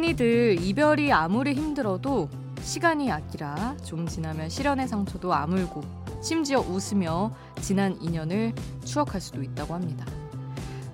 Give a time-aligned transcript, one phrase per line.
[0.00, 2.30] 흔히들 이별이 아무리 힘들어도
[2.62, 5.82] 시간이 아끼라 좀 지나면 실연의 상처도 아물고
[6.22, 10.06] 심지어 웃으며 지난 인연을 추억할 수도 있다고 합니다.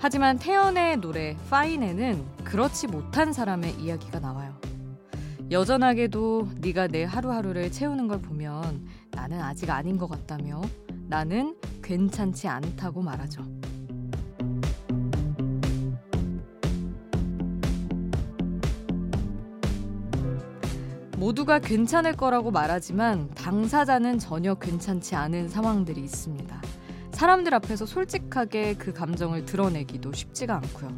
[0.01, 4.59] 하지만 태연의 노래 파인에는 그렇지 못한 사람의 이야기가 나와요.
[5.53, 10.61] 여전하게도 네가 내 하루하루를 채우는 걸 보면 나는 아직 아닌 것 같다며
[11.07, 13.45] 나는 괜찮지 않다고 말하죠.
[21.27, 26.63] 모두가 괜찮을 거라고 말하지만 당사자는 전혀 괜찮지 않은 상황들이 있습니다.
[27.11, 30.97] 사람들 앞에서 솔직하게 그 감정을 드러내기도 쉽지가 않고요.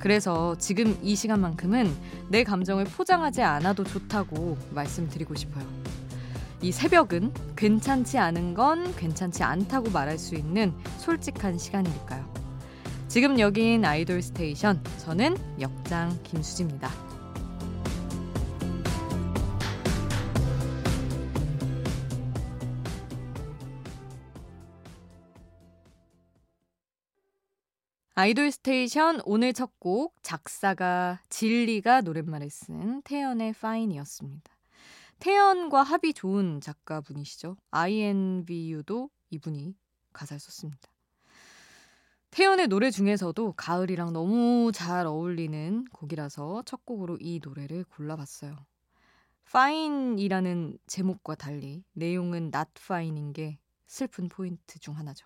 [0.00, 1.90] 그래서 지금 이 시간만큼은
[2.28, 5.64] 내 감정을 포장하지 않아도 좋다고 말씀드리고 싶어요.
[6.60, 12.30] 이 새벽은 괜찮지 않은 건 괜찮지 않다고 말할 수 있는 솔직한 시간이니까요.
[13.08, 14.82] 지금 여긴 아이돌 스테이션.
[14.98, 17.07] 저는 역장 김수지입니다.
[28.18, 34.56] 아이돌 스테이션 오늘 첫 곡 작사가 진리가 노랫말을 쓴 태연의 Fine이었습니다.
[35.20, 37.56] 태연과 합이 좋은 작가분이시죠.
[37.70, 39.76] INVU도 이분이
[40.12, 40.90] 가사를 썼습니다.
[42.32, 48.56] 태연의 노래 중에서도 가을이랑 너무 잘 어울리는 곡이라서 첫 곡으로 이 노래를 골라봤어요.
[49.46, 55.24] Fine이라는 제목과 달리 내용은 not fine인 게 슬픈 포인트 중 하나죠.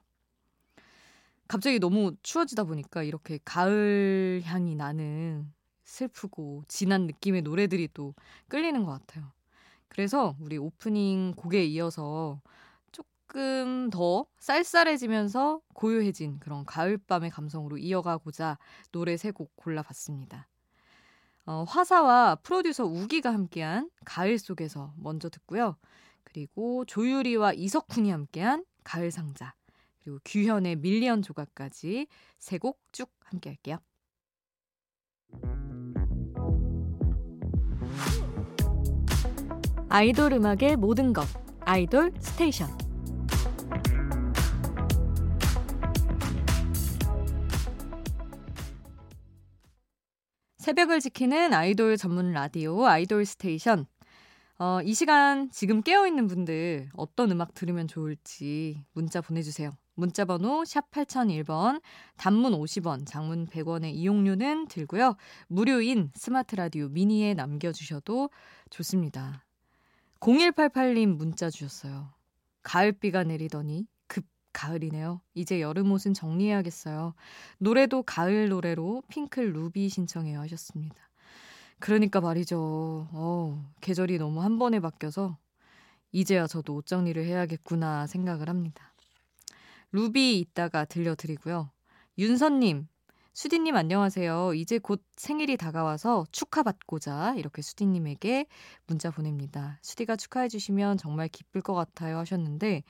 [1.53, 5.53] 갑자기 너무 추워지다 보니까 이렇게 가을 향이 나는
[5.85, 8.15] 슬프고 진한 느낌의 노래들이 또
[8.49, 9.31] 끌리는 것 같아요.
[9.89, 12.41] 그래서 우리 오프닝 곡에 이어서
[12.91, 18.57] 조금 더 쌀쌀해지면서 고요해진 그런 가을밤의 감성으로 이어가고자
[18.91, 20.49] 노래 세 곡 골라봤습니다.
[21.45, 25.77] 어, 화사와 프로듀서 우기가 함께한 가을 속에서 먼저 듣고요.
[26.25, 29.55] 그리고 조유리와 이석훈이 함께한 가을 상자.
[30.03, 32.07] 그리고 규현의 Million 조각까지
[32.39, 33.79] 세 곡 쭉 함께 할게요.
[39.89, 41.27] 아이돌 음악의 모든 것
[41.61, 42.69] 아이돌 스테이션
[50.59, 53.87] 새벽을 지키는 아이돌 전문 라디오 아이돌 스테이션
[54.59, 59.77] 어, 이 시간 지금 깨어있는 분들 어떤 음악 들으면 좋을지 문자 보내주세요.
[59.95, 61.83] 문자 번호 샵 8001번,
[62.17, 65.17] 단문 50원, 장문 100원의 이용료는 들고요.
[65.49, 68.31] 무료인 스마트 라디오 미니에 남겨주셔도
[68.71, 69.45] 좋습니다.
[70.21, 72.09] 0188님 문자 주셨어요.
[72.63, 75.21] 가을비가 내리더니 급 가을이네요.
[75.35, 77.15] 이제 여름 옷은 정리해야겠어요.
[77.59, 81.12] 노래도 가을 노래로 핑클 루비 신청해요 하셨습니다.
[81.83, 83.09] 그러니까 말이죠.
[83.11, 85.37] 어, 계절이 너무 한 번에 바뀌어서
[86.13, 88.95] 이제야 저도 옷 정리를 해야겠구나 생각을 합니다.
[89.91, 91.73] 루비 이따가 들려드리고요.
[92.19, 92.87] 윤선님,
[93.33, 94.55] 수디님 안녕하세요.
[94.55, 98.47] 이제 곧 생일이 다가와서 축하받고자 이렇게 수디님에게
[98.87, 99.81] 문자 보냅니다.
[99.83, 102.85] 수디가 축하해주시면 정말 기쁠 것 같아요 하셨는데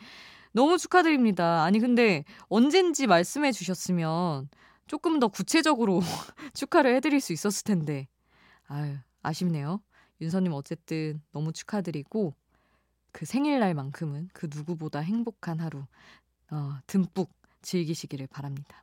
[0.52, 1.64] 너무 축하드립니다.
[1.64, 4.50] 아니 근데 언젠지 말씀해 주셨으면
[4.86, 6.00] 조금 더 구체적으로
[6.52, 8.06] 축하를 해드릴 수 있었을 텐데
[8.72, 9.82] 아유 아쉽네요.
[10.22, 12.34] 윤선님 어쨌든 너무 축하드리고
[13.12, 15.84] 그 생일날만큼은 그 누구보다 행복한 하루
[16.50, 18.82] 어, 듬뿍 즐기시기를 바랍니다.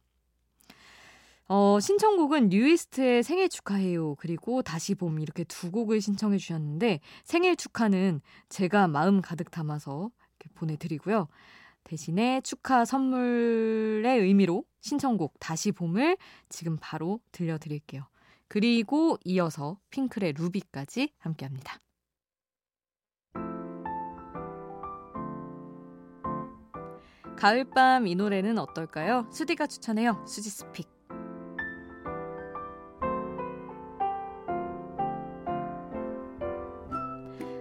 [1.48, 4.14] 어, 신청곡은 뉴이스트의 생일 축하해요.
[4.16, 10.12] 그리고 다시 봄 이렇게 두 곡을 신청해 주셨는데 생일 축하는 제가 마음 가득 담아서
[10.54, 11.28] 보내드리고요.
[11.84, 16.18] 대신에 축하 선물의 의미로 신청곡 다시 봄을
[16.48, 18.06] 지금 바로 들려드릴게요.
[18.50, 21.78] 그리고 이어서 핑클의 루비까지 함께합니다.
[27.38, 29.30] 가을밤 이 노래는 어떨까요?
[29.32, 30.26] 수디가 추천해요.
[30.28, 30.90] 수지 스픽.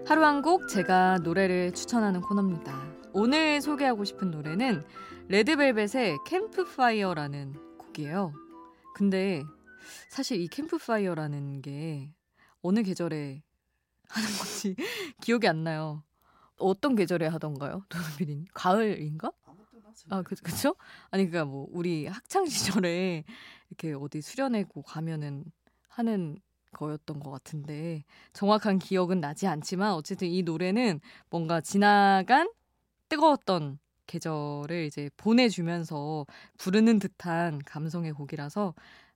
[0.07, 2.73] 하루 한 곡 제가 노래를 추천하는 코너입니다.
[3.13, 4.83] 오늘 소개하고 싶은 노래는
[5.29, 8.33] 레드벨벳의 캠프파이어라는 곡이에요.
[8.95, 9.45] 근데
[10.09, 12.13] 사실 이 캠프파이어라는 게
[12.63, 13.43] 어느 계절에
[14.09, 14.75] 하는 건지
[15.23, 16.03] 기억이 안 나요.
[16.59, 17.85] 어떤 계절에 하던가요?
[17.89, 19.31] 도노비린 가을인가?
[20.11, 20.75] 아, 그, 그쵸?
[21.11, 23.25] 아니, 그니까 뭐, 우리 학창시절에
[23.71, 25.45] 이렇게 어디 수련회고 가면은
[25.89, 26.39] 하는
[26.73, 31.01] 거였던 것 같은데, 정확한 기억은 나지 않지만, 어쨌든 이 노래는
[31.31, 32.51] 뭔가 지나간
[33.09, 36.27] 뜨거웠던 계절을 이제 보내주면서
[36.59, 38.75] 부르는 듯한 감성의 곡이라서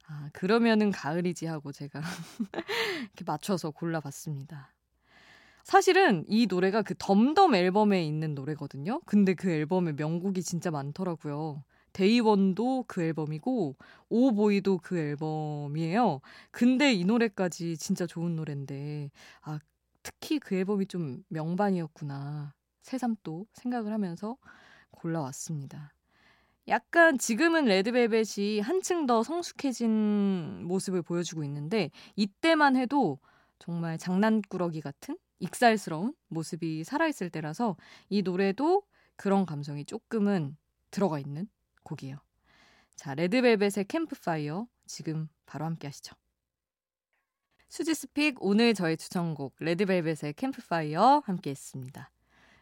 [0.09, 2.01] 아, 그러면은 가을이지 하고 제가
[3.03, 4.75] 이렇게 맞춰서 골라봤습니다.
[5.65, 9.01] 사실은 이 노래가 그 덤덤 앨범에 있는 노래거든요.
[9.07, 11.63] 근데 그 앨범에 명곡이 진짜 많더라고요.
[11.93, 13.77] 데이원도 그 앨범이고
[14.09, 16.21] 오보이도 그 앨범이에요.
[16.51, 19.11] 근데 이 노래까지 진짜 좋은 노래인데
[19.43, 19.59] 아
[20.03, 22.55] 특히 그 앨범이 좀 명반이었구나.
[22.83, 24.37] 새삼 또 생각을 하면서
[24.91, 25.93] 골라왔습니다.
[26.69, 33.19] 약간 지금은 레드벨벳이 한층 더 성숙해진 모습을 보여주고 있는데 이때만 해도
[33.59, 37.77] 정말 장난꾸러기 같은 익살스러운 모습이 살아있을 때라서
[38.09, 38.83] 이 노래도
[39.17, 40.57] 그런 감성이 조금은
[40.91, 41.49] 들어가 있는
[41.83, 42.17] 곡이에요.
[42.95, 46.15] 자, 레드벨벳의 캠프파이어 지금 바로 함께 하시죠.
[47.69, 52.11] 수지스픽 오늘 저의 추천곡 레드벨벳의 캠프파이어 함께 했습니다.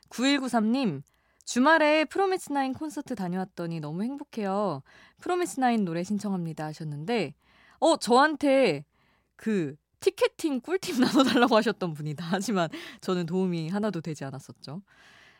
[0.08, 1.02] 9193님
[1.50, 4.84] 주말에 프로미스나인 콘서트 다녀왔더니 너무 행복해요.
[5.18, 7.34] 프로미스나인 노래 신청합니다 하셨는데
[7.80, 8.84] 어 저한테
[9.34, 12.24] 그 티켓팅 꿀팁 나눠달라고 하셨던 분이다.
[12.30, 12.68] 하지만
[13.00, 14.82] 저는 도움이 하나도 되지 않았었죠.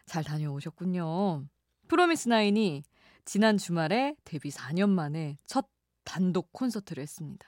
[0.05, 1.45] 잘 다녀오셨군요.
[1.87, 2.83] 프로미스나인이
[3.25, 5.69] 지난 주말에 데뷔 4년 만에 첫
[6.03, 7.47] 단독 콘서트를 했습니다.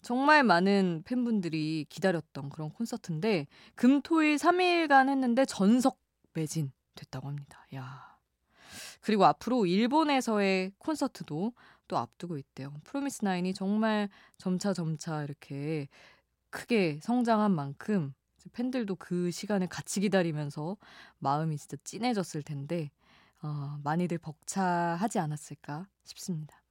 [0.00, 5.98] 정말 많은 팬분들이 기다렸던 그런 콘서트인데 금토일 3일간 했는데 전석
[6.34, 7.66] 매진 됐다고 합니다.
[7.74, 8.18] 야.
[9.00, 11.52] 그리고 앞으로 일본에서의 콘서트도
[11.88, 12.72] 또 앞두고 있대요.
[12.84, 14.08] 프로미스 나인이 정말
[14.38, 15.88] 점차 점차 이렇게
[16.50, 18.14] 크게 성장한 만큼
[18.52, 20.76] 팬들도 그 시간을 같이 기다리면서
[21.18, 22.90] 마음이 진짜 찐해졌을 텐데
[23.42, 26.62] 어, 많이들 벅차하지 않았을까 싶습니다.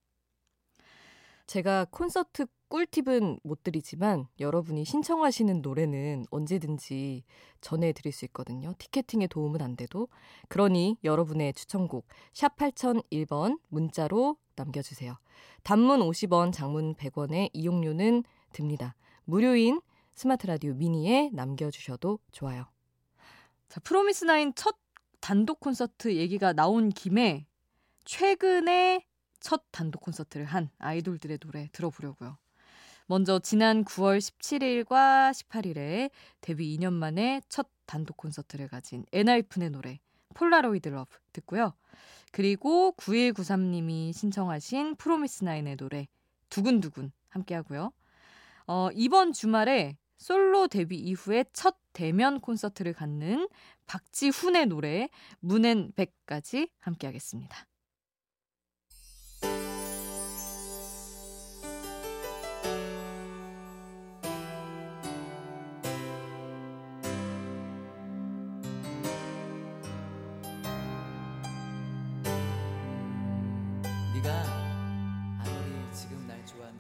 [1.48, 7.24] 제가 콘서트 꿀팁은 못 드리지만 여러분이 신청하시는 노래는 언제든지
[7.62, 8.74] 전해드릴 수 있거든요.
[8.78, 10.08] 티켓팅에 도움은 안 돼도.
[10.48, 15.18] 그러니 여러분의 추천곡 샵 8001번 문자로 남겨주세요.
[15.64, 18.24] 단문 50원, 장문 100원의 이용료는
[18.54, 18.96] 듭니다.
[19.26, 19.82] 무료인
[20.14, 22.66] 스마트 라디오 미니에 남겨주셔도 좋아요.
[23.68, 24.78] 자, 프로미스나인 첫
[25.20, 27.48] 단독 콘서트 얘기가 나온 김에
[28.06, 29.06] 최근에
[29.40, 32.38] 첫 단독 콘서트를 한 아이돌들의 노래 들어보려고요.
[33.10, 36.12] 먼저 지난 9월 17일과 18일에
[36.42, 40.00] 데뷔 2년 만에 첫 단독 콘서트를 가진 엔하이픈의 노래
[40.36, 41.74] Polaroid Love 듣고요.
[42.32, 46.08] 그리고 9193님이 신청하신 프로미스나인의 노래
[46.52, 47.94] 두근두근 함께 하고요.
[48.68, 53.50] 어, 이번 주말에 솔로 데뷔 이후에 첫 대면 콘서트를 갖는
[53.88, 55.10] 박지훈의 노래
[55.40, 57.66] 문앤백까지 함께 하겠습니다.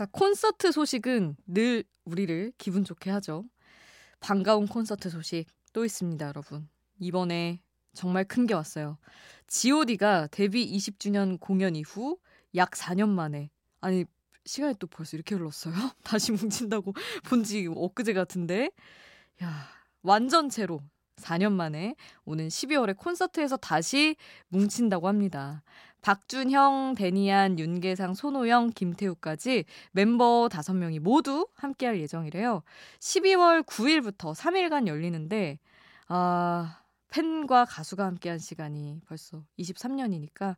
[0.00, 3.44] 자, 콘서트 소식은 늘 우리를 기분 좋게 하죠.
[4.18, 6.70] 반가운 콘서트 소식 또 있습니다, 여러분.
[6.98, 7.60] 이번에
[7.92, 8.96] 정말 큰 게 왔어요.
[9.46, 12.16] god가 데뷔 20주년 공연 이후
[12.54, 13.50] 약 4년 만에
[13.82, 14.06] 아니
[14.46, 15.74] 시간이 또 벌써 이렇게 흘렀어요.
[16.02, 16.94] 다시 뭉친다고
[17.28, 18.70] 본 지 엊그제 같은데.
[19.42, 19.68] 야,
[20.00, 20.80] 완전체로
[21.16, 24.16] 4년 만에 오는 12월에 콘서트에서 다시
[24.48, 25.62] 뭉친다고 합니다.
[26.02, 32.62] 박준형, 데니안, 윤계상, 손호영, 김태우까지 멤버 5명이 모두 함께할 예정이래요.
[32.98, 35.58] 12월 9일부터 3일간 열리는데
[36.08, 36.80] 아,
[37.10, 40.56] 팬과 가수가 함께한 시간이 벌써 23년이니까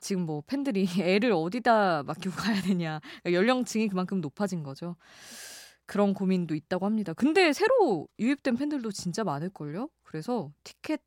[0.00, 3.00] 지금 뭐 팬들이 애를 어디다 맡기고 가야 되냐.
[3.22, 4.96] 그러니까 연령층이 그만큼 높아진 거죠.
[5.86, 7.12] 그런 고민도 있다고 합니다.
[7.12, 9.88] 근데 새로 유입된 팬들도 진짜 많을걸요?
[10.02, 11.02] 그래서 티켓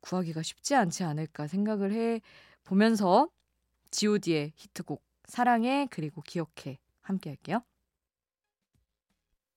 [0.00, 2.20] 구하기가 쉽지 않지 않을까 생각을 해
[2.64, 3.28] 보면서
[3.90, 7.62] god의 히트곡 사랑해 그리고 기억해 함께 할게요.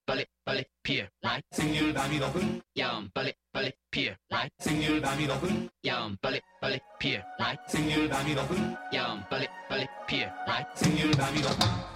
[0.06, 5.70] 빨리 빨리 피어 라이트 생률 밤이 높은 야음 빨리 빨리 피어 라이트 생률 밤이 높은
[5.86, 11.40] 야음 빨리 빨리 피어 라이트 생률 밤이 높은 야음 빨리 빨리 피어 라이트 생률 밤이
[11.40, 11.93] 높은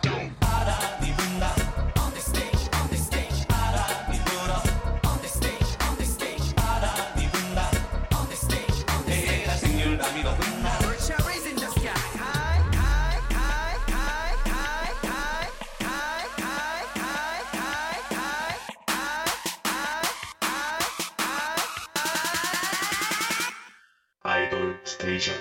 [24.99, 25.37] 스테이션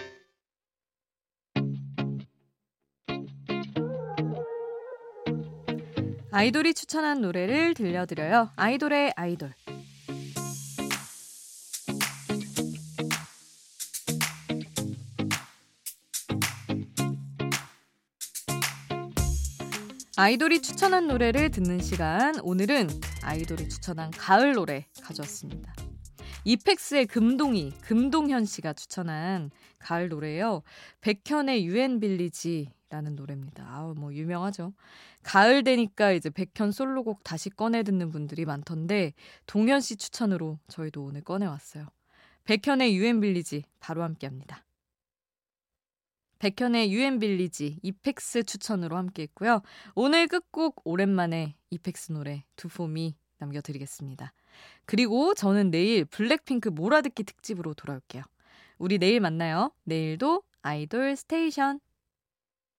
[6.31, 8.51] 아이돌이 추천한 노래를 들려드려요.
[8.55, 9.53] 아이돌의 아이돌.
[20.17, 22.39] 아이돌이 추천한 노래를 듣는 시간.
[22.41, 22.89] 오늘은
[23.23, 25.73] 아이돌이 추천한 가을 노래 가져왔습니다.
[26.47, 30.63] 이펙스의 금동이, 금동현 씨가 추천한 가을 노래예요.
[31.01, 33.67] 백현의 유엔 빌리지 라는 노래입니다.
[33.67, 34.73] 아우, 뭐 유명하죠.
[35.23, 39.13] 가을 되니까 이제 백현 솔로곡 다시 꺼내 듣는 분들이 많던데
[39.45, 41.85] 동현 씨 추천으로 저희도 오늘 꺼내 왔어요.
[42.45, 44.63] 백현의 유엔 빌리지 바로 함께 합니다.
[46.39, 49.63] 백현의 유엔 빌리지 이펙스 추천으로 함께 했고요.
[49.95, 54.31] 오늘 끝곡 오랜만에 이펙스 노래 두폼이 남겨드리겠습니다.
[54.85, 58.23] 그리고 저는 내일 블랙핑크 몰아듣기 특집으로 돌아올게요.
[58.77, 59.71] 우리 내일 만나요.
[59.83, 61.79] 내일도 아이돌 스테이션.